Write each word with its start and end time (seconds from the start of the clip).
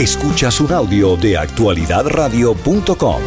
Escuchas 0.00 0.60
un 0.60 0.74
audio 0.74 1.14
de 1.14 1.38
actualidadradio.com. 1.38 3.22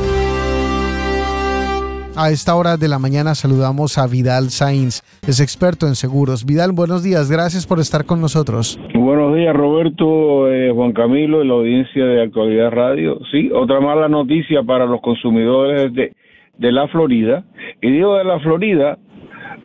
A 2.18 2.30
esta 2.30 2.56
hora 2.56 2.76
de 2.76 2.90
la 2.90 3.00
mañana 3.00 3.36
saludamos 3.36 3.98
a 3.98 4.06
Vidal 4.06 4.50
Sainz, 4.50 5.00
es 5.26 5.40
experto 5.40 5.88
en 5.88 5.96
seguros. 5.96 6.46
Vidal, 6.46 6.74
buenos 6.74 7.06
días, 7.06 7.32
gracias 7.32 7.66
por 7.66 7.80
estar 7.80 8.04
con 8.06 8.20
nosotros. 8.20 8.78
Buenos 8.94 9.34
días, 9.38 9.56
Roberto, 9.56 10.52
eh, 10.52 10.70
Juan 10.74 10.92
Camilo 10.92 11.42
y 11.42 11.48
la 11.48 11.54
audiencia 11.54 12.04
de 12.04 12.24
Actualidad 12.24 12.72
Radio. 12.72 13.18
Sí, 13.32 13.50
otra 13.50 13.80
mala 13.80 14.10
noticia 14.10 14.62
para 14.62 14.86
los 14.86 15.00
consumidores 15.00 15.94
de, 15.94 16.12
de 16.58 16.72
la 16.74 16.90
Florida. 16.90 17.46
Y 17.82 17.92
digo 17.92 18.18
de 18.18 18.26
la 18.26 18.42
Florida 18.42 18.98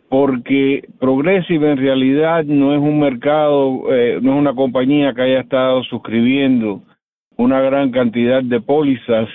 porque 0.07 0.87
Progressive 1.01 1.69
en 1.69 1.77
realidad 1.77 2.45
no 2.45 2.73
es 2.73 2.79
un 2.79 3.01
mercado, 3.01 3.91
eh, 3.91 4.19
no 4.21 4.35
es 4.35 4.39
una 4.39 4.55
compañía 4.55 5.13
que 5.13 5.23
haya 5.23 5.41
estado 5.41 5.83
suscribiendo 5.83 6.81
una 7.37 7.61
gran 7.61 7.91
cantidad 7.91 8.43
de 8.43 8.61
pólizas 8.61 9.27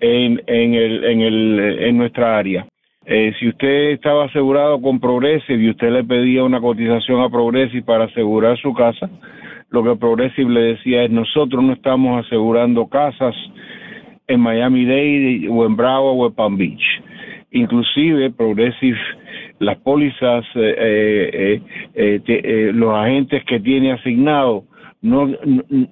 en, 0.00 0.42
en, 0.46 0.74
el, 0.74 1.04
en, 1.04 1.20
el, 1.20 1.78
en 1.80 1.98
nuestra 1.98 2.38
área. 2.38 2.66
Eh, 3.04 3.32
si 3.38 3.48
usted 3.48 3.90
estaba 3.90 4.24
asegurado 4.24 4.80
con 4.82 4.98
Progressive 4.98 5.62
y 5.62 5.70
usted 5.70 5.92
le 5.92 6.02
pedía 6.02 6.42
una 6.42 6.60
cotización 6.60 7.20
a 7.20 7.30
Progressive 7.30 7.82
para 7.82 8.04
asegurar 8.04 8.58
su 8.58 8.74
casa, 8.74 9.08
lo 9.70 9.84
que 9.84 9.94
Progressive 9.96 10.50
le 10.50 10.60
decía 10.74 11.04
es 11.04 11.10
nosotros 11.10 11.62
no 11.62 11.72
estamos 11.72 12.26
asegurando 12.26 12.86
casas 12.88 13.34
en 14.26 14.40
Miami 14.40 14.84
Dade 14.84 15.48
o 15.48 15.64
en 15.64 15.76
Bravo 15.76 16.12
o 16.12 16.26
en 16.26 16.34
Palm 16.34 16.56
Beach. 16.56 16.82
Inclusive 17.52 18.30
Progressive, 18.32 18.98
las 19.60 19.78
pólizas, 19.78 20.44
eh, 20.56 21.60
eh, 21.94 22.70
los 22.74 22.92
agentes 22.92 23.44
que 23.44 23.60
tiene 23.60 23.92
asignado 23.92 24.64
no, 25.06 25.30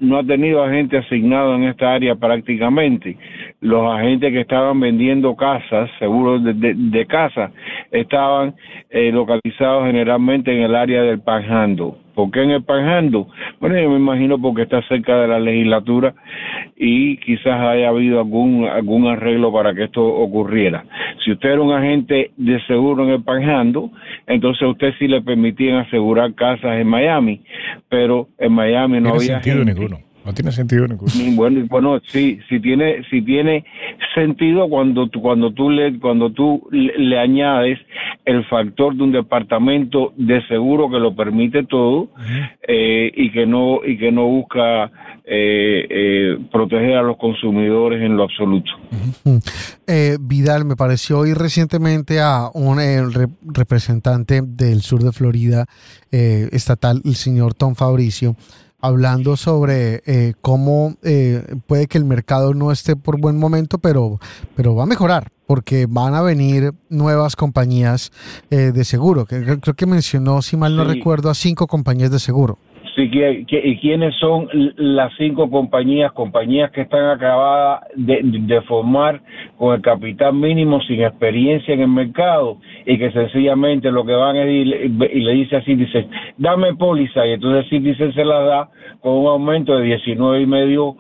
no 0.01 0.19
ha 0.19 0.25
tenido 0.25 0.63
agente 0.63 0.99
asignado 0.99 1.55
en 1.55 1.65
esta 1.65 1.95
área 1.95 2.17
prácticamente. 2.17 3.17
Los 3.61 3.89
agentes 3.95 4.33
que 4.33 4.41
estaban 4.41 4.81
vendiendo 4.81 5.37
casas, 5.37 5.91
seguros 5.99 6.43
de, 6.43 6.75
de, 6.75 7.07
casa, 7.07 7.53
estaban 7.91 8.55
eh, 8.91 9.13
localizados 9.13 9.87
generalmente 9.87 10.55
en 10.55 10.63
el 10.63 10.75
área 10.75 11.03
del 11.03 11.21
Panjando. 11.21 11.99
¿Por 12.15 12.31
qué 12.31 12.43
en 12.43 12.51
el 12.51 12.63
Panjando? 12.63 13.29
Bueno, 13.61 13.81
yo 13.81 13.91
me 13.91 13.97
imagino 13.97 14.39
porque 14.41 14.63
está 14.63 14.83
cerca 14.89 15.17
de 15.21 15.29
la 15.29 15.41
legislatura 15.41 16.15
y 16.77 17.17
quizás 17.19 17.61
haya 17.61 17.89
habido 17.89 18.19
algún 18.21 18.67
algún 18.67 19.07
arreglo 19.07 19.53
para 19.53 19.75
que 19.75 19.85
esto 19.85 20.05
ocurriera. 20.05 20.85
Si 21.25 21.33
usted 21.33 21.51
era 21.51 21.61
un 21.61 21.73
agente 21.73 22.31
de 22.37 22.61
seguro 22.67 23.05
en 23.05 23.11
el 23.11 23.23
Panjando, 23.23 23.91
entonces 24.27 24.63
a 24.63 24.69
usted 24.69 24.93
sí 24.99 25.09
le 25.09 25.23
permitían 25.23 25.79
asegurar 25.79 26.35
casas 26.35 26.81
en 26.81 26.87
Miami, 26.87 27.43
pero 27.89 28.29
en 28.39 28.53
Miami 28.53 29.01
no 29.01 29.11
había 29.11 29.41
sentido 29.41 29.65
ninguno. 29.65 29.99
No 30.25 30.33
tiene 30.33 30.53
sentido 30.53 30.87
ninguno. 30.87 31.13
Bueno, 31.33 31.67
bueno, 31.69 32.01
sí, 32.07 32.39
sí 32.49 32.59
tiene, 32.59 33.03
sí 33.11 33.21
tiene 33.21 33.63
sentido 34.15 34.69
cuando 34.71 35.07
tú, 35.09 35.21
cuando 35.21 35.53
tú 35.53 35.69
le, 35.69 35.99
cuando 35.99 36.31
tú 36.31 36.67
le, 36.71 37.19
añades 37.19 37.79
el 38.25 38.43
factor 38.47 38.97
de 38.97 39.03
un 39.03 39.13
departamento 39.13 40.15
de 40.17 40.41
seguro 40.47 40.91
que 40.91 40.99
lo 40.99 41.15
permite 41.15 41.65
todo 41.65 42.09
eh, 42.67 43.13
y 43.15 43.31
que 43.33 43.45
no 43.45 43.81
y 43.85 43.99
que 43.99 44.11
no 44.11 44.27
busca 44.27 44.91
eh, 45.27 45.87
eh, 45.91 46.39
proteger 46.51 46.97
a 46.97 47.03
los 47.03 47.19
consumidores 47.19 48.03
en 48.03 48.17
lo 48.17 48.25
absoluto. 48.25 48.71
Vidal, 50.21 50.65
me 50.65 50.77
pareció 50.77 51.19
hoy 51.19 51.35
recientemente 51.35 52.21
a 52.21 52.49
un 52.55 52.79
representante 53.43 54.41
del 54.43 54.81
sur 54.81 55.03
de 55.03 55.13
Florida 55.13 55.67
estatal, 56.11 57.03
el 57.05 57.15
señor 57.15 57.53
Tom 57.53 57.75
Fabricio 57.75 58.37
hablando 58.85 59.39
sobre 59.39 60.03
eh, 60.05 60.35
cómo 60.43 60.97
eh, 61.03 61.57
puede 61.67 61.87
que 61.87 61.97
el 61.97 62.05
mercado 62.05 62.53
no 62.53 62.71
esté 62.71 62.97
por 62.97 63.19
buen 63.19 63.39
momento, 63.39 63.79
pero, 63.79 64.21
pero 64.57 64.75
va 64.75 64.83
a 64.83 64.87
mejorar 64.87 65.33
porque 65.47 65.87
van 65.89 66.15
a 66.15 66.21
venir 66.21 66.75
nuevas 66.91 67.35
compañías 67.35 68.13
eh, 68.51 68.73
de 68.75 68.85
seguro. 68.85 69.25
Creo 69.25 69.75
que 69.75 69.87
mencionó, 69.87 70.43
si 70.43 70.59
mal 70.59 70.77
no 70.77 70.85
recuerdo, 70.85 71.31
a 71.31 71.35
cinco 71.35 71.67
compañías 71.67 72.11
de 72.11 72.19
seguro. 72.19 72.59
Sí, 72.95 73.11
¿y 73.13 73.77
quiénes 73.79 74.15
son 74.21 74.49
las 74.77 75.13
cinco 75.17 75.51
compañías? 75.51 76.13
Compañías 76.13 76.71
que 76.71 76.83
están 76.83 77.07
acabadas 77.07 77.81
de, 77.97 78.61
formar 78.69 79.21
con 79.59 79.75
el 79.75 79.83
capital 79.83 80.33
mínimo, 80.33 80.81
sin 80.83 81.03
experiencia 81.03 81.75
en 81.75 81.81
el 81.81 81.89
mercado 81.89 82.59
y 82.87 82.97
que 82.97 83.11
sencillamente 83.11 83.91
lo 83.91 84.05
que 84.05 84.13
van 84.13 84.37
es 84.37 84.49
y, 84.49 84.65
le 84.65 85.33
dice 85.33 85.57
así, 85.57 85.75
dice, 85.75 86.07
dame 86.39 86.77
póliza 86.77 87.27
y 87.27 87.33
entonces 87.33 87.69
dice 87.83 88.13
se 88.13 88.25
la 88.25 88.41
da 88.41 88.69
con 89.01 89.13
un 89.15 89.27
aumento 89.27 89.77
de 89.77 89.87
19 89.87 90.43
y 90.43 90.47
medio 90.47 90.97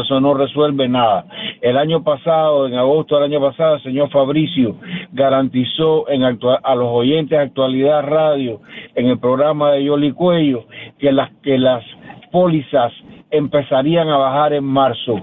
eso 0.00 0.20
no 0.20 0.34
resuelve 0.34 0.88
nada. 0.88 1.26
El 1.60 1.76
año 1.76 2.02
pasado, 2.02 2.66
en 2.66 2.74
agosto 2.74 3.16
del 3.16 3.24
año 3.24 3.40
pasado, 3.40 3.76
el 3.76 3.82
señor 3.82 4.10
Fabricio 4.10 4.76
garantizó 5.12 6.08
en 6.08 6.24
a 6.24 6.74
los 6.74 6.88
oyentes 6.88 7.30
de 7.30 7.44
Actualidad 7.44 8.02
Radio, 8.02 8.60
en 8.94 9.06
el 9.06 9.18
programa 9.18 9.72
de 9.72 9.84
Yoli 9.84 10.12
Cuello, 10.12 10.64
que 10.98 11.12
las, 11.12 11.30
que 11.42 11.58
las 11.58 11.84
pólizas 12.30 12.92
empezarían 13.30 14.08
a 14.08 14.16
bajar 14.16 14.52
en 14.52 14.64
marzo. 14.64 15.20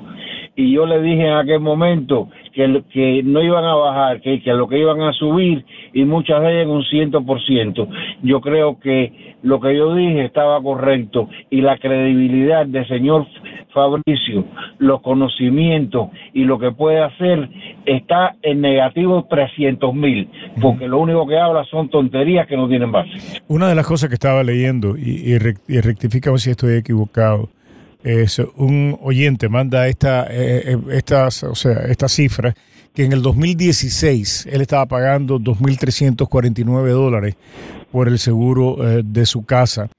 Y 0.55 0.73
yo 0.73 0.85
le 0.85 1.01
dije 1.01 1.28
en 1.28 1.33
aquel 1.33 1.59
momento 1.59 2.28
que, 2.51 2.84
que 2.91 3.23
no 3.23 3.41
iban 3.41 3.63
a 3.63 3.75
bajar, 3.75 4.22
que, 4.22 4.41
que 4.41 4.53
lo 4.53 4.67
que 4.67 4.79
iban 4.79 5.01
a 5.01 5.13
subir 5.13 5.66
y 5.94 6.06
muchas 6.06 6.41
de 6.41 6.62
ellas 6.62 6.67
un 6.67 6.84
ciento 6.84 7.23
por 7.25 7.41
ciento. 7.44 7.88
Yo 8.22 8.41
creo 8.41 8.79
que 8.79 9.35
lo 9.44 9.59
que 9.59 9.75
yo 9.75 9.95
dije 9.95 10.25
estaba 10.25 10.61
correcto 10.61 11.29
y 11.50 11.61
la 11.61 11.78
credibilidad 11.78 12.66
del 12.66 12.88
señor 12.88 13.25
Fabricio, 13.73 14.45
los 14.79 15.01
conocimientos 15.01 16.09
y 16.34 16.44
lo 16.44 16.59
que 16.59 16.72
puede 16.72 17.01
hacer 17.01 17.50
está 17.85 18.35
en 18.41 18.61
negativo 18.61 19.25
300 19.29 19.94
mil, 19.94 20.29
porque 20.61 20.88
lo 20.88 21.00
único 21.00 21.25
que 21.28 21.38
habla 21.38 21.63
son 21.66 21.90
tonterías 21.90 22.47
que 22.47 22.57
no 22.57 22.67
tienen 22.67 22.91
base. 22.91 23.41
Una 23.47 23.69
de 23.69 23.75
las 23.75 23.88
cosas 23.88 24.09
que 24.09 24.16
estaba 24.16 24.44
leyendo, 24.44 24.97
y, 24.97 25.34
y, 25.34 25.40
si 26.38 26.50
estoy 26.50 26.75
equivocado, 26.75 27.50
es 28.03 28.39
un 28.56 28.97
oyente 29.01 29.50
manda 29.50 29.88
esta, 29.88 30.25
eh, 30.29 30.73
eh, 30.73 30.78
estas, 30.91 31.44
o 31.44 31.56
sea, 31.56 31.73
esta 31.88 32.07
cifra 32.07 32.56
que 32.94 33.06
en 33.06 33.13
el 33.13 33.22
2016 33.22 34.47
él 34.51 34.62
estaba 34.62 34.85
pagando 34.85 35.39
2.349 35.39 36.90
dólares 36.90 37.35
por 37.91 38.07
el 38.07 38.19
seguro 38.19 38.78
eh, 38.85 39.01
de 39.06 39.25
su 39.25 39.45
casa. 39.45 39.90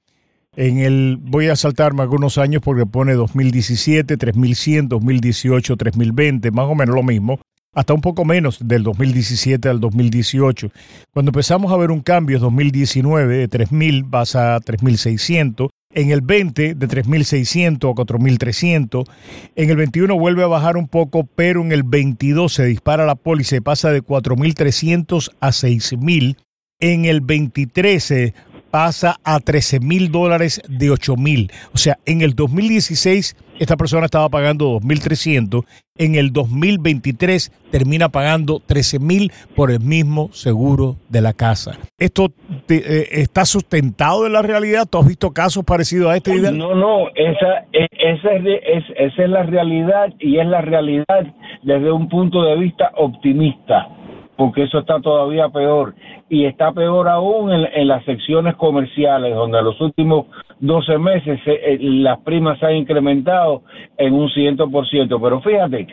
En 0.55 0.77
el, 0.77 1.17
voy 1.19 1.47
a 1.47 1.55
saltarme 1.55 2.03
algunos 2.03 2.37
años 2.37 2.61
porque 2.63 2.85
pone 2.85 3.13
2017, 3.13 4.17
3100, 4.17 4.87
2018, 4.87 5.77
3020, 5.77 6.51
más 6.51 6.65
o 6.65 6.75
menos 6.75 6.95
lo 6.95 7.01
mismo, 7.01 7.39
hasta 7.73 7.93
un 7.93 8.01
poco 8.01 8.25
menos 8.25 8.59
del 8.61 8.83
2017 8.83 9.67
al 9.69 9.79
2018. 9.79 10.71
Cuando 11.13 11.29
empezamos 11.29 11.71
a 11.71 11.77
ver 11.77 11.91
un 11.91 12.01
cambio 12.01 12.37
en 12.37 12.43
2019 12.43 13.37
de 13.37 13.47
3000 13.47 14.03
vas 14.03 14.35
a 14.35 14.59
3600, 14.59 15.69
en 15.95 16.11
el 16.11 16.21
20 16.21 16.75
de 16.75 16.87
3.600 16.87 17.91
a 17.91 17.95
4.300. 17.95 19.07
En 19.55 19.69
el 19.69 19.75
21 19.75 20.17
vuelve 20.17 20.43
a 20.43 20.47
bajar 20.47 20.77
un 20.77 20.87
poco, 20.87 21.23
pero 21.23 21.61
en 21.61 21.71
el 21.71 21.83
22 21.83 22.53
se 22.53 22.65
dispara 22.65 23.05
la 23.05 23.15
póliza 23.15 23.55
y 23.55 23.61
pasa 23.61 23.91
de 23.91 24.03
4.300 24.03 25.31
a 25.39 25.49
6.000. 25.49 26.37
En 26.79 27.05
el 27.05 27.21
23 27.21 28.33
pasa 28.73 29.19
a 29.23 29.39
13 29.39 29.81
mil 29.81 30.11
dólares 30.11 30.59
de 30.67 30.89
8 30.89 31.15
mil. 31.15 31.51
O 31.73 31.77
sea, 31.77 31.99
en 32.07 32.21
el 32.21 32.33
2016 32.33 33.35
esta 33.59 33.77
persona 33.77 34.05
estaba 34.05 34.29
pagando 34.29 34.79
2.300, 34.79 35.65
en 35.97 36.15
el 36.15 36.33
2023 36.33 37.51
termina 37.71 38.09
pagando 38.09 38.59
13 38.65 38.99
mil 38.99 39.31
por 39.55 39.71
el 39.71 39.79
mismo 39.79 40.29
seguro 40.31 40.95
de 41.09 41.21
la 41.21 41.33
casa. 41.33 41.77
¿Esto 41.99 42.33
eh, 42.69 43.07
está 43.11 43.45
sustentado 43.45 44.25
en 44.25 44.33
la 44.33 44.41
realidad? 44.41 44.87
¿Tú 44.89 44.97
has 44.97 45.07
visto 45.07 45.31
casos 45.31 45.63
parecidos 45.63 46.11
a 46.11 46.17
este? 46.17 46.33
No, 46.51 46.73
no, 46.73 47.09
esa, 47.15 47.65
e, 47.73 47.87
esa, 47.91 48.31
es, 48.33 48.83
esa 48.97 49.23
es 49.23 49.29
la 49.29 49.43
realidad 49.43 50.13
y 50.19 50.39
es 50.39 50.47
la 50.47 50.61
realidad 50.61 51.27
desde 51.61 51.91
un 51.91 52.09
punto 52.09 52.43
de 52.43 52.57
vista 52.57 52.91
optimista 52.95 53.87
porque 54.35 54.63
eso 54.63 54.79
está 54.79 54.99
todavía 54.99 55.49
peor. 55.49 55.93
Y 56.29 56.45
está 56.45 56.71
peor 56.71 57.07
aún 57.07 57.51
en, 57.51 57.87
las 57.87 58.03
secciones 58.05 58.55
comerciales, 58.55 59.35
donde 59.35 59.59
en 59.59 59.65
los 59.65 59.79
últimos 59.79 60.25
12 60.59 60.97
meses 60.97 61.39
eh, 61.45 61.77
las 61.79 62.19
primas 62.21 62.59
se 62.59 62.65
han 62.65 62.75
incrementado 62.75 63.61
en 63.97 64.13
un 64.13 64.29
100%. 64.29 65.19
Pero 65.21 65.41
fíjate, 65.41 65.87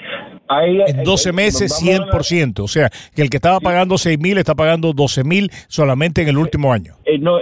ahí... 0.48 0.80
En 0.86 1.04
12 1.04 1.28
eh, 1.28 1.32
meses 1.32 1.82
100%, 1.82 2.60
o 2.60 2.68
sea, 2.68 2.88
que 3.14 3.22
el 3.22 3.28
que 3.28 3.36
estaba 3.36 3.60
pagando 3.60 3.98
6 3.98 4.18
mil 4.18 4.38
está 4.38 4.54
pagando 4.54 4.92
12 4.92 5.24
mil 5.24 5.50
solamente 5.68 6.22
en 6.22 6.28
el 6.28 6.38
último 6.38 6.72
año. 6.72 6.94
Eh, 7.04 7.18
no, 7.18 7.38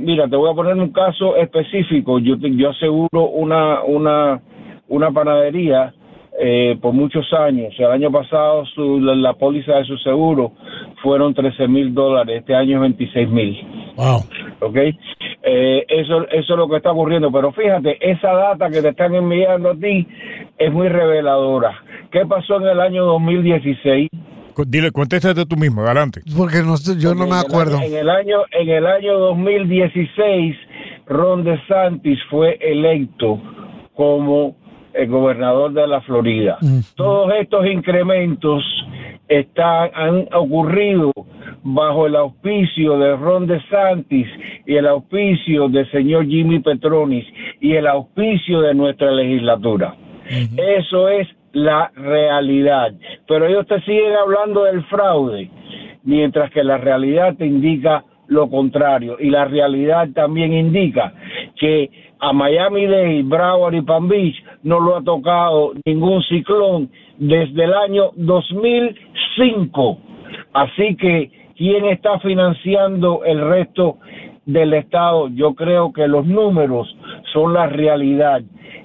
mira, 0.00 0.28
te 0.28 0.36
voy 0.36 0.50
a 0.50 0.54
poner 0.54 0.76
un 0.76 0.92
caso 0.92 1.36
específico. 1.36 2.18
Yo, 2.18 2.36
yo 2.36 2.70
aseguro 2.70 3.26
una, 3.26 3.82
una, 3.82 4.40
una 4.88 5.10
panadería 5.10 5.92
eh, 6.44 6.76
por 6.82 6.92
muchos 6.92 7.32
años. 7.32 7.72
El 7.78 7.86
año 7.86 8.10
pasado 8.10 8.66
su, 8.74 8.98
la, 8.98 9.32
póliza 9.34 9.76
de 9.76 9.84
su 9.84 9.96
seguro 9.98 10.50
fueron 11.00 11.34
13 11.34 11.68
mil 11.68 11.94
dólares, 11.94 12.40
este 12.40 12.52
año 12.52 12.78
es 12.78 12.80
26 12.80 13.28
mil. 13.28 13.94
Wow. 13.94 14.24
¿Ok? 14.60 14.76
Eh, 15.44 15.84
eso, 15.88 16.26
eso 16.28 16.52
es 16.52 16.58
lo 16.58 16.68
que 16.68 16.78
está 16.78 16.90
ocurriendo. 16.90 17.30
Pero 17.30 17.52
fíjate, 17.52 17.96
esa 18.00 18.32
data 18.32 18.70
que 18.70 18.82
te 18.82 18.88
están 18.88 19.14
enviando 19.14 19.70
a 19.70 19.76
ti 19.76 20.04
es 20.58 20.72
muy 20.72 20.88
reveladora. 20.88 21.80
¿Qué 22.10 22.26
pasó 22.26 22.56
en 22.56 22.66
el 22.66 22.80
año 22.80 23.04
2016? 23.04 24.08
Dile, 24.66 24.90
contéstate 24.90 25.46
tú 25.46 25.56
mismo, 25.56 25.82
adelante. 25.82 26.22
Porque 26.36 26.62
no, 26.62 26.74
yo 26.98 27.14
no 27.14 27.28
me 27.28 27.36
acuerdo. 27.36 27.80
En 27.80 27.94
el 27.94 28.10
año, 28.10 28.38
en 28.50 28.68
el 28.68 28.86
año 28.86 29.16
2016, 29.16 30.56
Ron 31.06 31.44
DeSantis 31.44 32.18
fue 32.28 32.58
electo 32.60 33.40
como 33.94 34.56
el 34.94 35.08
gobernador 35.08 35.72
de 35.72 35.86
la 35.86 36.00
Florida. 36.02 36.58
Todos 36.96 37.32
estos 37.40 37.66
incrementos 37.66 38.62
están, 39.28 39.90
han 39.94 40.28
ocurrido 40.34 41.12
bajo 41.62 42.06
el 42.06 42.16
auspicio 42.16 42.98
de 42.98 43.16
Ron 43.16 43.46
DeSantis 43.46 44.26
y 44.66 44.74
el 44.76 44.86
auspicio 44.86 45.68
del 45.68 45.90
señor 45.90 46.26
Jimmy 46.26 46.60
Petronis 46.60 47.26
y 47.60 47.74
el 47.74 47.86
auspicio 47.86 48.60
de 48.60 48.74
nuestra 48.74 49.10
legislatura. 49.10 49.94
Eso 50.56 51.08
es 51.08 51.28
la 51.52 51.90
realidad. 51.94 52.92
Pero 53.26 53.46
ellos 53.46 53.66
te 53.66 53.80
siguen 53.82 54.14
hablando 54.14 54.64
del 54.64 54.82
fraude, 54.84 55.50
mientras 56.04 56.50
que 56.50 56.64
la 56.64 56.78
realidad 56.78 57.36
te 57.36 57.46
indica 57.46 58.04
lo 58.28 58.48
contrario. 58.48 59.16
Y 59.20 59.30
la 59.30 59.44
realidad 59.44 60.08
también 60.14 60.52
indica 60.52 61.12
que 61.56 61.90
a 62.22 62.32
Miami-Dade, 62.32 63.24
Broward 63.24 63.74
y 63.74 63.82
Palm 63.82 64.08
Beach 64.08 64.36
no 64.62 64.78
lo 64.78 64.96
ha 64.96 65.02
tocado 65.02 65.72
ningún 65.84 66.22
ciclón 66.22 66.88
desde 67.18 67.64
el 67.64 67.74
año 67.74 68.10
2005. 68.14 69.98
Así 70.52 70.94
que, 70.94 71.32
¿quién 71.56 71.84
está 71.86 72.20
financiando 72.20 73.24
el 73.24 73.40
resto 73.40 73.98
del 74.46 74.72
Estado? 74.72 75.30
Yo 75.30 75.54
creo 75.54 75.92
que 75.92 76.06
los 76.06 76.24
números 76.24 76.96
son 77.32 77.54
la 77.54 77.66
realidad 77.66 78.42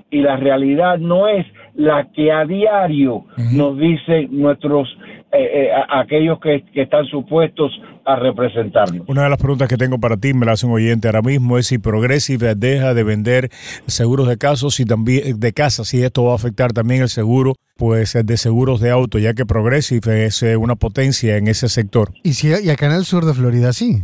y 0.09 0.21
la 0.21 0.37
realidad 0.37 0.97
no 0.97 1.27
es 1.27 1.45
la 1.75 2.07
que 2.11 2.31
a 2.31 2.43
diario 2.43 3.25
nos 3.53 3.77
dicen 3.77 4.29
nuestros 4.31 4.89
eh, 5.37 5.67
eh, 5.67 5.69
aquellos 5.89 6.39
que, 6.39 6.63
están 6.73 7.05
supuestos 7.05 7.71
a 8.05 8.15
representarnos. 8.15 9.07
Una 9.07 9.23
de 9.23 9.29
las 9.29 9.37
preguntas 9.37 9.67
que 9.67 9.77
tengo 9.77 9.99
para 9.99 10.17
ti, 10.17 10.33
me 10.33 10.45
la 10.45 10.53
hace 10.53 10.65
un 10.65 10.73
oyente 10.73 11.07
ahora 11.07 11.21
mismo, 11.21 11.57
es 11.57 11.67
si 11.67 11.77
Progressive 11.77 12.55
deja 12.55 12.93
de 12.93 13.03
vender 13.03 13.49
seguros 13.85 14.27
de 14.27 14.37
casos 14.37 14.79
y 14.79 14.85
también 14.85 15.39
de 15.39 15.53
casa, 15.53 15.83
si 15.83 16.01
esto 16.01 16.23
va 16.23 16.31
a 16.31 16.35
afectar 16.35 16.73
también 16.73 17.01
el 17.01 17.09
seguro 17.09 17.53
pues 17.77 18.13
de 18.25 18.37
seguros 18.37 18.81
de 18.81 18.89
auto, 18.89 19.19
ya 19.19 19.33
que 19.33 19.45
Progressive 19.45 20.25
es 20.25 20.41
eh, 20.41 20.57
una 20.57 20.75
potencia 20.75 21.37
en 21.37 21.47
ese 21.47 21.69
sector. 21.69 22.09
Y 22.23 22.33
si 22.33 22.47
y 22.47 22.69
acá 22.69 22.87
en 22.87 22.93
el 22.93 23.03
sur 23.03 23.23
de 23.25 23.33
Florida 23.33 23.71
sí. 23.71 24.01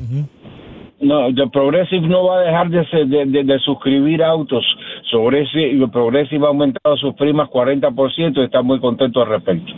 No, 1.02 1.28
Progressive 1.52 2.08
no 2.08 2.28
va 2.28 2.38
a 2.38 2.42
dejar 2.42 2.70
de, 2.70 3.44
de, 3.44 3.60
suscribir 3.60 4.24
autos. 4.24 4.64
Sobre 5.14 5.44
ese, 5.44 5.88
Progressive 5.92 6.44
ha 6.44 6.48
aumentado 6.48 6.98
sus 6.98 7.14
primas 7.14 7.48
40% 7.48 8.36
y 8.36 8.46
está 8.46 8.64
muy 8.64 8.80
contento 8.80 9.22
al 9.22 9.30
respecto. 9.30 9.72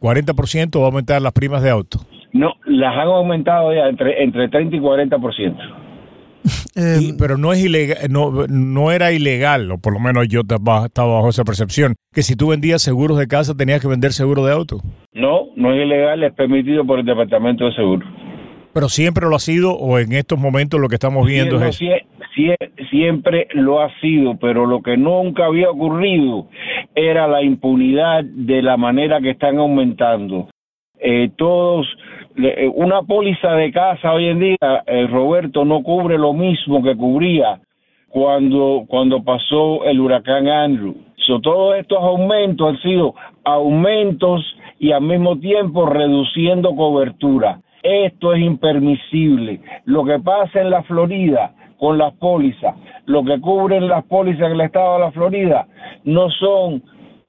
¿40% 0.00 0.78
va 0.80 0.82
a 0.82 0.86
aumentar 0.86 1.22
las 1.22 1.32
primas 1.32 1.62
de 1.62 1.70
auto? 1.70 2.00
No, 2.32 2.54
las 2.66 2.92
han 2.92 3.06
aumentado 3.06 3.72
ya 3.72 3.86
entre, 3.86 4.24
entre 4.24 4.48
30 4.48 4.74
y 4.74 4.80
40%. 4.80 5.54
Eh, 6.74 7.14
pero 7.20 7.38
no 7.38 7.52
es 7.52 7.64
ilegal, 7.64 7.98
no, 8.10 8.46
no 8.48 8.90
era 8.90 9.12
ilegal, 9.12 9.70
o 9.70 9.78
por 9.78 9.92
lo 9.92 10.00
menos 10.00 10.26
yo 10.26 10.40
estaba 10.40 11.14
bajo 11.14 11.28
esa 11.28 11.44
percepción, 11.44 11.94
que 12.12 12.22
si 12.22 12.34
tú 12.34 12.48
vendías 12.48 12.82
seguros 12.82 13.16
de 13.16 13.28
casa 13.28 13.56
tenías 13.56 13.80
que 13.80 13.86
vender 13.86 14.12
seguro 14.12 14.44
de 14.44 14.52
auto. 14.52 14.80
No, 15.12 15.50
no 15.54 15.72
es 15.72 15.86
ilegal, 15.86 16.24
es 16.24 16.34
permitido 16.34 16.84
por 16.84 16.98
el 16.98 17.06
Departamento 17.06 17.64
de 17.64 17.74
Seguros. 17.74 18.08
Pero 18.72 18.88
siempre 18.88 19.28
lo 19.28 19.36
ha 19.36 19.38
sido 19.38 19.72
o 19.72 20.00
en 20.00 20.12
estos 20.12 20.36
momentos 20.36 20.80
lo 20.80 20.88
que 20.88 20.96
estamos 20.96 21.24
viendo 21.28 21.64
es 21.64 21.80
siempre 22.90 23.48
lo 23.52 23.80
ha 23.80 23.90
sido, 24.00 24.36
pero 24.38 24.66
lo 24.66 24.82
que 24.82 24.96
nunca 24.96 25.46
había 25.46 25.70
ocurrido 25.70 26.46
era 26.94 27.26
la 27.28 27.42
impunidad 27.42 28.24
de 28.24 28.62
la 28.62 28.76
manera 28.76 29.20
que 29.20 29.30
están 29.30 29.58
aumentando. 29.58 30.48
Eh, 30.98 31.30
todos, 31.36 31.86
eh, 32.36 32.70
una 32.72 33.02
póliza 33.02 33.52
de 33.52 33.72
casa 33.72 34.12
hoy 34.12 34.26
en 34.26 34.40
día, 34.40 34.84
eh, 34.86 35.06
Roberto, 35.06 35.64
no 35.64 35.82
cubre 35.82 36.18
lo 36.18 36.32
mismo 36.32 36.82
que 36.82 36.96
cubría 36.96 37.60
cuando, 38.08 38.84
cuando 38.88 39.22
pasó 39.22 39.84
el 39.84 40.00
huracán 40.00 40.48
Andrew. 40.48 40.94
todos 41.42 41.76
estos 41.76 41.98
aumentos 41.98 42.68
han 42.68 42.80
sido 42.80 43.14
aumentos 43.44 44.56
y 44.78 44.92
al 44.92 45.02
mismo 45.02 45.38
tiempo 45.38 45.86
reduciendo 45.86 46.74
cobertura. 46.74 47.60
Esto 47.82 48.32
es 48.32 48.42
impermisible. 48.42 49.60
Lo 49.84 50.04
que 50.04 50.18
pasa 50.20 50.60
en 50.60 50.70
la 50.70 50.82
Florida 50.84 51.52
con 51.84 51.98
las 51.98 52.14
pólizas, 52.14 52.74
lo 53.04 53.22
que 53.22 53.38
cubren 53.42 53.86
las 53.88 54.06
pólizas 54.06 54.46
en 54.46 54.52
el 54.52 54.60
estado 54.62 54.94
de 54.94 55.00
la 55.00 55.12
Florida, 55.12 55.66
no 56.04 56.30
son 56.30 56.76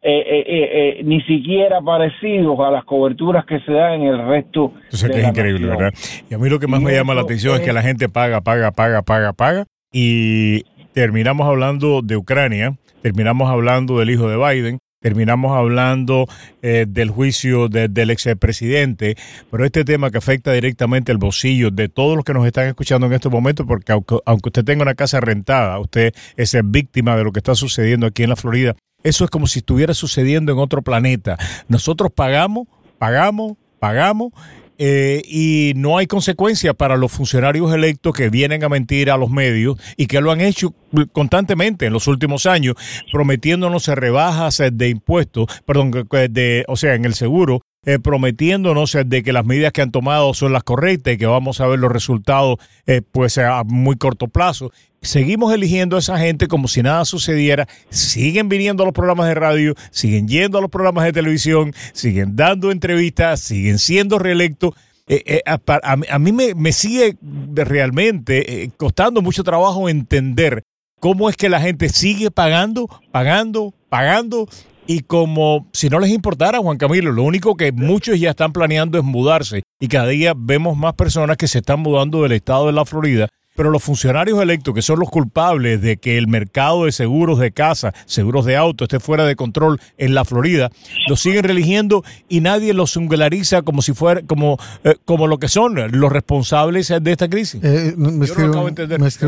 eh, 0.01 0.23
eh, 0.29 0.43
eh, 0.47 1.01
ni 1.03 1.19
siquiera 1.23 1.81
parecidos 1.81 2.57
a 2.61 2.71
las 2.71 2.85
coberturas 2.85 3.45
que 3.45 3.59
se 3.59 3.73
dan 3.73 4.01
en 4.01 4.03
el 4.03 4.25
resto. 4.25 4.71
Eso 4.89 5.07
es 5.07 5.27
increíble, 5.27 5.67
¿verdad? 5.67 5.93
Y 6.29 6.33
a 6.33 6.37
mí 6.37 6.47
lo 6.47 6.57
que 6.57 6.67
más 6.67 6.81
me 6.81 6.93
llama 6.93 7.13
la 7.13 7.23
atención 7.23 7.55
es, 7.55 7.59
es 7.59 7.65
que 7.65 7.73
la 7.73 7.81
gente 7.81 8.07
paga, 8.07 8.39
paga, 8.39 8.71
paga, 8.71 9.01
paga, 9.01 9.33
paga. 9.33 9.65
Y 9.91 10.63
terminamos 10.93 11.45
hablando 11.45 12.01
de 12.01 12.15
Ucrania, 12.15 12.77
terminamos 13.01 13.49
hablando 13.49 13.99
del 13.99 14.09
hijo 14.09 14.29
de 14.29 14.37
Biden, 14.37 14.79
terminamos 15.05 15.55
hablando 15.55 16.25
eh, 16.63 16.87
del 16.89 17.11
juicio 17.11 17.69
del 17.69 18.09
expresidente, 18.09 19.15
pero 19.51 19.63
este 19.63 19.85
tema 19.85 20.09
que 20.09 20.17
afecta 20.17 20.51
directamente 20.51 21.11
el 21.11 21.19
bolsillo 21.19 21.69
de 21.69 21.89
todos 21.89 22.15
los 22.15 22.25
que 22.25 22.33
nos 22.33 22.43
están 22.47 22.65
escuchando 22.65 23.05
en 23.05 23.13
este 23.13 23.29
momento, 23.29 23.67
porque 23.67 23.91
aunque, 23.91 24.15
usted 24.49 24.65
tenga 24.65 24.81
una 24.81 24.95
casa 24.95 25.19
rentada, 25.19 25.77
usted 25.77 26.11
es 26.37 26.57
víctima 26.65 27.15
de 27.15 27.23
lo 27.23 27.31
que 27.31 27.37
está 27.37 27.53
sucediendo 27.53 28.07
aquí 28.07 28.23
en 28.23 28.29
la 28.29 28.35
Florida, 28.35 28.75
eso 29.03 29.25
es 29.25 29.29
como 29.29 29.45
si 29.45 29.59
estuviera 29.59 29.93
sucediendo 29.93 30.51
en 30.51 30.57
otro 30.57 30.81
planeta. 30.81 31.37
Nosotros 31.67 32.11
pagamos, 32.11 32.67
pagamos, 32.97 33.57
pagamos 33.77 34.33
eh, 34.77 35.21
y 35.25 35.73
no 35.75 35.97
hay 35.97 36.07
consecuencia 36.07 36.73
para 36.73 36.97
los 36.97 37.11
funcionarios 37.11 37.73
electos 37.73 38.13
que 38.13 38.29
vienen 38.29 38.63
a 38.63 38.69
mentir 38.69 39.09
a 39.09 39.17
los 39.17 39.29
medios 39.29 39.77
y 39.97 40.07
que 40.07 40.21
lo 40.21 40.31
han 40.31 40.41
hecho 40.41 40.73
constantemente 41.11 41.85
en 41.85 41.93
los 41.93 42.07
últimos 42.07 42.45
años, 42.45 42.75
prometiéndonos 43.11 43.87
rebajas 43.87 44.61
de 44.71 44.89
impuestos, 44.89 45.47
perdón, 45.65 45.91
de, 45.91 46.65
o 46.67 46.75
sea, 46.75 46.95
en 46.95 47.05
el 47.05 47.13
seguro, 47.13 47.61
eh, 47.85 47.99
prometiéndonos 47.99 48.97
de 49.05 49.23
que 49.23 49.31
las 49.31 49.45
medidas 49.45 49.71
que 49.71 49.81
han 49.81 49.91
tomado 49.91 50.33
son 50.33 50.53
las 50.53 50.63
correctas 50.63 51.13
y 51.13 51.17
que 51.17 51.27
vamos 51.27 51.61
a 51.61 51.67
ver 51.67 51.79
los 51.79 51.91
resultados 51.91 52.57
eh, 52.87 53.01
pues 53.11 53.37
a 53.37 53.63
muy 53.63 53.95
corto 53.95 54.27
plazo. 54.27 54.71
Seguimos 55.01 55.53
eligiendo 55.53 55.95
a 55.95 55.99
esa 55.99 56.17
gente 56.17 56.47
como 56.47 56.67
si 56.67 56.81
nada 56.81 57.05
sucediera, 57.05 57.67
siguen 57.89 58.49
viniendo 58.49 58.81
a 58.81 58.87
los 58.87 58.93
programas 58.93 59.27
de 59.27 59.35
radio, 59.35 59.75
siguen 59.91 60.27
yendo 60.27 60.57
a 60.57 60.61
los 60.61 60.71
programas 60.71 61.05
de 61.05 61.13
televisión, 61.13 61.73
siguen 61.93 62.35
dando 62.35 62.71
entrevistas, 62.71 63.39
siguen 63.39 63.77
siendo 63.77 64.17
reelectos. 64.17 64.73
Eh, 65.07 65.21
eh, 65.25 65.41
a, 65.45 66.19
mí 66.19 66.31
me, 66.31 66.71
sigue 66.71 67.17
realmente 67.53 68.71
costando 68.77 69.21
mucho 69.21 69.43
trabajo 69.43 69.87
entender 69.87 70.63
cómo 70.99 71.29
es 71.29 71.37
que 71.37 71.49
la 71.49 71.61
gente 71.61 71.89
sigue 71.89 72.31
pagando, 72.31 72.89
pagando, 73.11 73.75
pagando 73.89 74.47
y 74.87 75.01
como 75.01 75.67
si 75.73 75.89
no 75.89 75.99
les 75.99 76.11
importara, 76.11 76.59
Juan 76.59 76.77
Camilo, 76.77 77.11
lo 77.11 77.23
único 77.23 77.55
que 77.55 77.71
muchos 77.71 78.19
ya 78.19 78.31
están 78.31 78.53
planeando 78.53 78.97
es 78.97 79.03
mudarse 79.03 79.63
y 79.79 79.87
cada 79.87 80.07
día 80.07 80.33
vemos 80.35 80.77
más 80.77 80.93
personas 80.93 81.37
que 81.37 81.47
se 81.47 81.59
están 81.59 81.79
mudando 81.79 82.21
del 82.23 82.33
estado 82.33 82.67
de 82.67 82.73
la 82.73 82.85
Florida 82.85 83.29
pero 83.55 83.71
los 83.71 83.81
funcionarios 83.81 84.41
electos, 84.41 84.73
que 84.73 84.81
son 84.81 84.99
los 84.99 85.09
culpables 85.09 85.81
de 85.81 85.97
que 85.97 86.17
el 86.17 86.27
mercado 86.27 86.85
de 86.85 86.91
seguros 86.91 87.39
de 87.39 87.51
casa, 87.51 87.93
seguros 88.05 88.45
de 88.45 88.57
auto, 88.57 88.83
esté 88.83 88.99
fuera 88.99 89.25
de 89.25 89.35
control 89.35 89.79
en 89.97 90.13
la 90.13 90.25
Florida, 90.25 90.69
los 91.07 91.21
siguen 91.21 91.43
religiendo 91.43 92.03
y 92.27 92.41
nadie 92.41 92.73
los 92.73 92.91
singulariza 92.91 93.61
como 93.61 93.81
si 93.81 93.93
fuera, 93.93 94.21
como, 94.23 94.57
eh, 94.83 94.95
como 95.05 95.27
lo 95.27 95.39
que 95.39 95.47
son 95.47 95.75
los 95.75 96.11
responsables 96.11 96.93
de 97.01 97.11
esta 97.11 97.29
crisis. 97.29 97.63
Eh, 97.63 97.93
me, 97.97 98.25
escribe, 98.25 98.49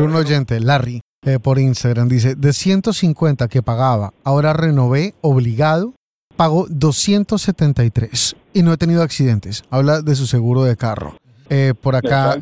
un 0.02 0.14
oyente, 0.14 0.60
Larry, 0.60 1.00
eh, 1.26 1.38
por 1.42 1.58
Instagram, 1.58 2.08
dice, 2.08 2.34
de 2.36 2.52
150 2.52 3.48
que 3.48 3.62
pagaba, 3.62 4.10
ahora 4.24 4.52
renové 4.52 5.14
obligado, 5.20 5.94
pago 6.36 6.66
273 6.70 8.36
y 8.54 8.62
no 8.62 8.72
he 8.72 8.76
tenido 8.76 9.02
accidentes. 9.02 9.64
Habla 9.70 10.00
de 10.00 10.14
su 10.14 10.26
seguro 10.26 10.62
de 10.62 10.76
carro. 10.76 11.14
por 11.82 11.96
acá... 11.96 12.36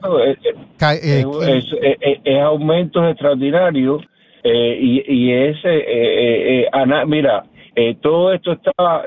Eh, 1.03 1.25
es, 2.23 2.43
aumentos 2.43 3.03
extraordinarios 3.11 4.05
eh, 4.45 4.79
y, 4.79 5.03
y 5.11 5.33
ese, 5.33 6.69
mira, 7.07 7.45
todo 8.03 8.33
esto 8.35 8.53
está, 8.53 9.05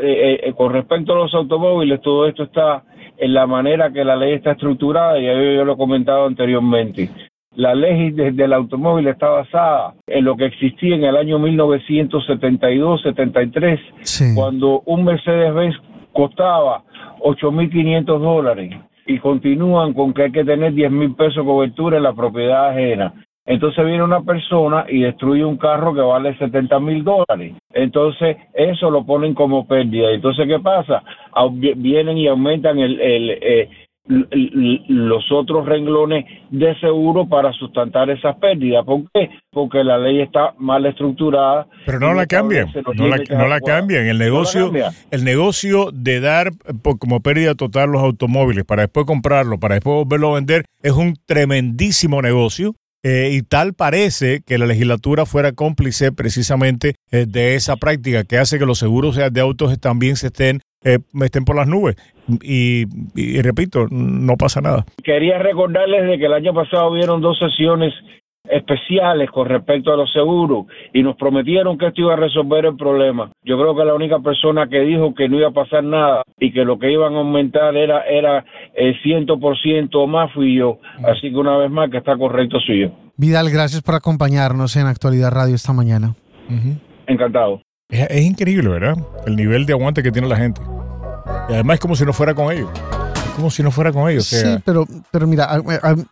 con 0.58 0.74
respecto 0.74 1.14
a 1.14 1.18
los 1.18 1.34
automóviles, 1.36 2.02
todo 2.02 2.28
esto 2.28 2.44
está 2.44 2.84
en 3.20 3.34
la 3.34 3.46
manera 3.46 3.92
que 3.92 4.04
la 4.04 4.16
ley 4.16 4.34
está 4.34 4.54
estructurada, 4.54 5.20
y 5.20 5.26
yo, 5.26 5.66
lo 5.66 5.74
he 5.74 5.78
comentado 5.78 6.26
anteriormente. 6.26 7.10
La 7.56 7.74
ley 7.74 8.12
del 8.12 8.54
automóvil 8.54 9.08
está 9.08 9.30
basada 9.30 9.96
en 10.06 10.24
lo 10.24 10.38
que 10.38 10.46
existía 10.46 10.94
en 10.96 11.04
el 11.04 11.18
año 11.18 11.40
1972-73, 11.40 14.36
cuando 14.36 14.84
un 14.86 15.04
Mercedes-Benz 15.04 15.76
costaba 16.14 16.84
8.500 17.22 18.20
dólares 18.20 18.76
y 19.08 19.18
continúan 19.18 19.94
con 19.94 20.14
que 20.14 20.22
hay 20.24 20.32
que 20.32 20.46
tener 20.46 20.74
10 20.74 20.92
mil 20.92 21.16
pesos 21.16 21.38
de 21.38 21.46
cobertura 21.46 21.98
en 21.98 22.04
la 22.04 22.14
propiedad 22.14 22.70
ajena. 22.70 23.16
Entonces 23.50 23.84
viene 23.84 24.04
una 24.04 24.22
persona 24.22 24.86
y 24.88 25.02
destruye 25.02 25.44
un 25.44 25.58
carro 25.58 25.92
que 25.96 26.02
vale 26.02 26.38
70 26.38 26.80
mil 26.80 27.04
dólares. 27.04 27.56
Entonces 27.74 28.38
eso 28.54 28.92
lo 28.92 29.04
ponen 29.04 29.34
como 29.34 29.66
pérdida. 29.66 30.12
Entonces, 30.12 30.48
¿qué 30.48 30.60
pasa? 30.60 31.02
Vienen 31.52 32.20
y 32.20 32.28
aumentan 32.28 32.78
el, 32.78 33.02
el, 33.02 33.32
eh, 33.42 33.70
los 34.10 35.32
otros 35.32 35.68
renglones 35.68 36.26
de 36.50 36.78
seguro 36.80 37.30
para 37.30 37.54
sustentar 37.54 38.10
esas 38.10 38.36
pérdidas. 38.38 38.84
¿Por 38.84 39.04
qué? 39.14 39.30
Porque 39.52 39.84
la 39.84 40.00
ley 40.00 40.22
está 40.22 40.54
mal 40.58 40.86
estructurada. 40.88 41.68
Pero 41.86 42.00
no 42.00 42.14
la 42.14 42.26
cambian, 42.26 42.72
no 42.96 43.08
la, 43.08 43.18
no 43.18 43.48
la 43.48 43.60
cambian. 43.60 44.08
El 44.08 44.18
negocio, 44.18 44.72
el 45.12 45.24
negocio 45.24 45.92
de 45.94 46.20
dar 46.20 46.50
como 47.00 47.20
pérdida 47.20 47.54
total 47.54 47.92
los 47.92 48.02
automóviles 48.02 48.66
para 48.66 48.84
después 48.84 49.06
comprarlo, 49.06 49.60
para 49.60 49.76
después 49.76 49.96
volverlo 49.96 50.32
a 50.32 50.36
vender, 50.36 50.66
es 50.82 50.94
un 50.94 51.14
tremendísimo 51.26 52.22
negocio. 52.22 52.74
Eh, 53.02 53.30
y 53.32 53.44
tal 53.44 53.76
parece 53.76 54.42
que 54.46 54.58
la 54.58 54.66
legislatura 54.66 55.26
fuera 55.26 55.54
cómplice 55.54 56.12
precisamente 56.12 56.96
eh, 57.12 57.26
de 57.26 57.56
esa 57.56 57.78
práctica 57.78 58.26
que 58.26 58.38
hace 58.38 58.60
que 58.60 58.66
los 58.66 58.80
seguros 58.80 59.16
de 59.16 59.40
autos 59.40 59.80
también 59.80 60.18
se 60.18 60.28
estén 60.28 60.60
eh, 60.84 61.00
estén 61.22 61.46
por 61.46 61.56
las 61.56 61.68
nubes. 61.68 61.96
Y, 62.44 62.86
repito, 63.42 63.88
no 63.90 64.36
pasa 64.38 64.62
nada. 64.62 64.86
Quería 65.04 65.40
recordarles 65.40 66.08
de 66.08 66.18
que 66.18 66.26
el 66.26 66.34
año 66.34 66.54
pasado 66.54 66.92
hubieron 66.92 67.22
dos 67.22 67.38
sesiones 67.40 67.94
especiales 68.44 69.30
con 69.32 69.48
respecto 69.48 69.92
a 69.92 69.98
los 69.98 70.12
seguros 70.12 70.66
y 70.94 71.04
nos 71.04 71.16
prometieron 71.18 71.78
que 71.78 71.88
esto 71.88 72.02
iba 72.02 72.14
a 72.14 72.18
resolver 72.18 72.66
el 72.66 72.78
problema. 72.78 73.32
Yo 73.44 73.60
creo 73.60 73.76
que 73.76 73.86
la 73.86 73.94
única 73.94 74.20
persona 74.20 74.68
que 74.68 74.80
dijo 74.80 75.14
que 75.14 75.28
no 75.28 75.38
iba 75.38 75.50
a 75.50 75.52
pasar 75.52 75.84
nada 75.84 76.24
y 76.40 76.52
que 76.52 76.64
lo 76.64 76.80
que 76.80 76.92
iban 76.92 77.16
a 77.16 77.20
aumentar 77.20 77.76
era 77.76 78.02
era 78.02 78.46
el 78.76 79.00
ciento 79.02 79.40
por 79.40 79.58
ciento 79.60 80.08
más 80.08 80.32
fui 80.34 80.56
yo. 80.56 80.80
Así 81.04 81.30
que 81.30 81.36
una 81.38 81.58
vez 81.58 81.70
más 81.70 81.92
que 81.92 81.98
está 81.98 82.18
correcto 82.18 82.60
soy 82.60 82.82
yo. 82.82 82.92
Vidal, 83.18 83.50
gracias 83.52 83.82
por 83.82 83.96
acompañarnos 83.96 84.76
en 84.78 84.88
Actualidad 84.88 85.32
Radio 85.32 85.56
esta 85.56 85.74
mañana. 85.74 86.16
Encantado. 87.06 87.62
Es, 87.90 88.24
increíble, 88.24 88.70
¿verdad? 88.70 88.98
El 89.26 89.36
nivel 89.36 89.66
de 89.66 89.74
aguante 89.74 90.04
que 90.04 90.12
tiene 90.12 90.28
la 90.28 90.38
gente. 90.38 90.62
Y 91.50 91.54
además 91.54 91.76
es 91.76 91.80
como 91.80 91.96
si 91.96 92.06
no 92.06 92.14
fuera 92.14 92.36
con 92.36 92.52
ellos. 92.52 92.70
Es 93.16 93.32
como 93.36 93.50
si 93.50 93.64
no 93.64 93.72
fuera 93.72 93.92
con 93.92 94.08
ellos. 94.10 94.28
Sí, 94.28 94.46
pero, 94.64 94.86
pero 95.10 95.26
mira, 95.26 95.60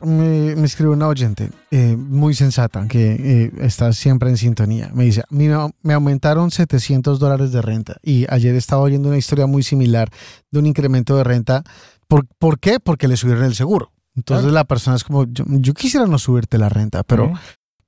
me, 0.01 0.55
me 0.55 0.65
escribió 0.65 0.93
una 0.93 1.07
oyente 1.07 1.51
eh, 1.69 1.95
muy 1.95 2.33
sensata 2.33 2.87
que 2.87 3.11
eh, 3.13 3.51
está 3.59 3.93
siempre 3.93 4.29
en 4.29 4.37
sintonía. 4.37 4.89
Me 4.93 5.03
dice, 5.03 5.23
me, 5.29 5.49
me 5.83 5.93
aumentaron 5.93 6.49
700 6.49 7.19
dólares 7.19 7.51
de 7.51 7.61
renta 7.61 7.97
y 8.01 8.25
ayer 8.29 8.55
estaba 8.55 8.81
oyendo 8.81 9.09
una 9.09 9.17
historia 9.17 9.45
muy 9.45 9.61
similar 9.61 10.09
de 10.49 10.59
un 10.59 10.65
incremento 10.65 11.15
de 11.15 11.23
renta. 11.23 11.63
¿Por, 12.07 12.25
¿por 12.39 12.59
qué? 12.59 12.79
Porque 12.79 13.07
le 13.07 13.17
subieron 13.17 13.43
el 13.43 13.53
seguro. 13.53 13.91
Entonces 14.15 14.51
la 14.51 14.63
persona 14.63 14.95
es 14.95 15.03
como, 15.03 15.25
yo, 15.27 15.73
quisiera 15.75 16.07
no 16.07 16.17
subirte 16.17 16.57
la 16.57 16.69
renta, 16.69 17.03
pero 17.03 17.33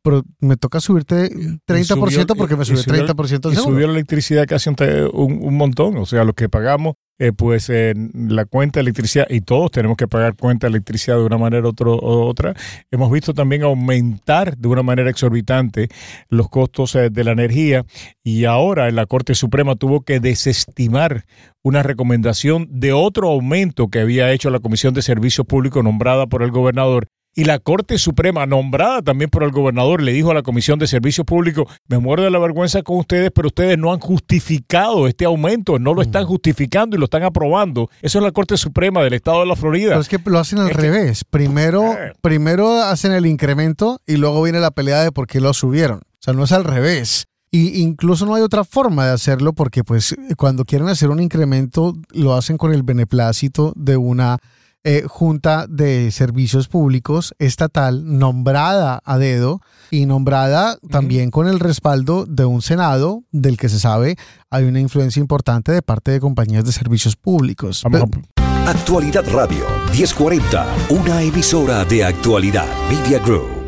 pero 0.02 0.24
me 0.40 0.56
toca 0.56 0.80
subirte 0.80 1.30
30% 1.68 2.36
porque 2.38 2.56
me 2.56 2.66
sube 2.66 2.80
30% 2.80 3.52
Y 3.52 3.56
subió 3.56 3.88
la 3.88 3.94
electricidad 3.94 4.46
casi 4.48 4.70
un, 4.70 4.76
un, 5.14 5.56
montón. 5.56 5.98
O 5.98 6.06
sea, 6.06 6.24
lo 6.24 6.34
que 6.34 6.48
pagamos, 6.48 6.96
eh, 7.18 7.34
pues 7.34 7.70
la 7.70 8.46
cuenta 8.46 8.80
de 8.80 8.84
electricidad, 8.84 9.28
y 9.30 9.42
todos 9.42 9.72
tenemos 9.72 9.98
que 9.98 10.08
pagar 10.08 10.36
cuenta 10.36 10.68
de 10.68 10.72
electricidad 10.72 11.18
de 11.18 11.24
una 11.24 11.38
manera 11.38 11.68
u 11.68 11.74
otra, 12.02 12.54
hemos 12.92 13.12
visto 13.12 13.34
también 13.34 13.64
aumentar 13.64 14.58
de 14.58 14.68
una 14.70 14.84
manera 14.84 15.10
exorbitante 15.10 15.90
los 16.30 16.50
costos 16.50 16.96
eh, 16.96 17.10
de 17.10 17.24
la 17.24 17.32
energía. 17.32 17.86
Y 18.24 18.46
ahora 18.46 18.90
la 18.92 19.06
Corte 19.06 19.36
Suprema 19.36 19.76
tuvo 19.76 20.02
que 20.02 20.20
desestimar 20.22 21.26
una 21.62 21.84
recomendación 21.84 22.68
de 22.72 22.94
otro 22.94 23.30
aumento 23.30 23.90
que 23.90 24.00
había 24.00 24.32
hecho 24.32 24.50
la 24.50 24.60
Comisión 24.60 24.94
de 24.94 25.02
Servicios 25.02 25.46
Públicos 25.46 25.84
nombrada 25.84 26.28
por 26.28 26.42
el 26.42 26.52
gobernador 26.52 27.10
y 27.40 27.46
la 27.46 27.58
Corte 27.58 27.98
Suprema, 27.98 28.46
nombrada 28.46 29.02
también 29.02 29.30
por 29.30 29.44
el 29.44 29.52
gobernador, 29.52 30.02
le 30.02 30.12
dijo 30.12 30.30
a 30.30 30.34
la 30.34 30.44
Comisión 30.44 30.78
de 30.78 30.88
Servicios 30.88 31.26
Públicos, 31.26 31.74
me 31.88 31.98
muero 31.98 32.24
de 32.24 32.30
la 32.30 32.38
vergüenza 32.38 32.82
con 32.82 32.98
ustedes, 32.98 33.32
pero 33.34 33.48
ustedes 33.48 33.78
no 33.78 33.94
han 33.94 34.00
justificado 34.02 35.08
este 35.08 35.24
aumento, 35.24 35.80
no 35.80 35.94
lo 35.94 36.02
están 36.02 36.26
justificando 36.26 36.98
y 36.98 37.00
lo 37.00 37.06
están 37.06 37.24
aprobando. 37.24 37.90
Eso 38.02 38.20
es 38.20 38.26
la 38.26 38.34
Corte 38.34 38.58
Suprema 38.58 39.02
del 39.04 39.14
Estado 39.14 39.40
de 39.40 39.46
la 39.46 39.56
Florida. 39.56 39.92
Pero 39.92 40.02
es 40.02 40.10
que 40.10 40.20
lo 40.26 40.38
hacen 40.38 40.60
al 40.60 40.72
revés. 40.72 41.24
Primero, 41.24 41.94
eh. 41.94 42.12
primero 42.20 42.84
hacen 42.84 43.14
el 43.14 43.26
incremento 43.26 44.02
y 44.06 44.18
luego 44.18 44.44
viene 44.44 44.60
la 44.60 44.72
pelea 44.72 45.02
de 45.02 45.14
por 45.14 45.26
qué 45.26 45.40
lo 45.40 45.54
subieron. 45.54 46.00
O 46.00 46.18
sea, 46.20 46.34
no 46.34 46.44
es 46.44 46.52
al 46.52 46.66
revés. 46.66 47.28
Y 47.52 47.82
incluso 47.82 48.26
no 48.26 48.36
hay 48.36 48.42
otra 48.42 48.66
forma 48.66 49.06
de 49.06 49.14
hacerlo 49.14 49.54
porque 49.54 49.86
pues 49.86 50.14
cuando 50.36 50.66
quieren 50.66 50.90
hacer 50.90 51.10
un 51.10 51.22
incremento 51.22 51.96
lo 52.12 52.34
hacen 52.34 52.58
con 52.58 52.74
el 52.74 52.84
beneplácito 52.84 53.72
de 53.78 53.96
una 53.96 54.40
eh, 54.84 55.04
Junta 55.08 55.68
de 55.68 56.12
Servicios 56.12 56.68
Públicos 56.68 57.34
estatal 57.40 58.18
nombrada 58.18 59.02
a 59.04 59.18
dedo 59.18 59.62
y 59.92 60.06
nombrada 60.06 60.78
también 60.90 61.32
con 61.32 61.48
el 61.48 61.60
respaldo 61.60 62.26
de 62.26 62.46
un 62.46 62.62
Senado 62.62 63.24
del 63.32 63.58
que 63.58 63.70
se 63.70 63.80
sabe 63.80 64.16
hay 64.50 64.66
una 64.66 64.80
influencia 64.80 65.20
importante 65.20 65.72
de 65.72 65.82
parte 65.82 66.12
de 66.12 66.20
compañías 66.20 66.66
de 66.66 66.72
servicios 66.72 67.16
públicos. 67.16 67.84
Actualidad 68.66 69.26
Radio 69.32 69.66
1040, 69.92 70.68
una 70.90 71.22
emisora 71.24 71.86
de 71.86 72.06
actualidad 72.06 72.68
Media 72.90 73.20
Group. 73.20 73.59